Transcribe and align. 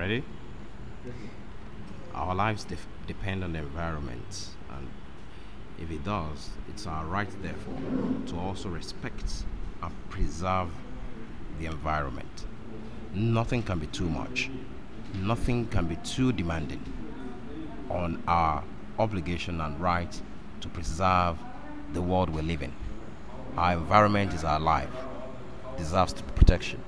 Ready? 0.00 0.24
Our 2.14 2.34
lives 2.34 2.64
def- 2.64 2.86
depend 3.06 3.44
on 3.44 3.52
the 3.52 3.58
environment, 3.58 4.48
and 4.70 4.88
if 5.78 5.90
it 5.90 6.02
does, 6.04 6.48
it's 6.70 6.86
our 6.86 7.04
right, 7.04 7.28
therefore, 7.42 7.76
to 8.28 8.38
also 8.38 8.70
respect 8.70 9.44
and 9.82 9.92
preserve 10.08 10.70
the 11.58 11.66
environment. 11.66 12.46
Nothing 13.12 13.62
can 13.62 13.78
be 13.78 13.88
too 13.88 14.08
much, 14.08 14.48
nothing 15.16 15.66
can 15.66 15.84
be 15.84 15.96
too 15.96 16.32
demanding 16.32 16.82
on 17.90 18.22
our 18.26 18.64
obligation 18.98 19.60
and 19.60 19.78
right 19.78 20.18
to 20.62 20.68
preserve 20.68 21.36
the 21.92 22.00
world 22.00 22.30
we 22.30 22.40
live 22.40 22.62
in. 22.62 22.72
Our 23.58 23.74
environment 23.74 24.32
is 24.32 24.44
our 24.44 24.60
life, 24.60 24.96
deserves 25.76 26.14
protection. 26.36 26.82